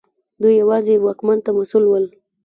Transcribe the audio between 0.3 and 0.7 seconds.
دوی